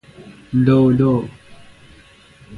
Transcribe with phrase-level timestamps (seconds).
[0.63, 1.17] لؤ لؤ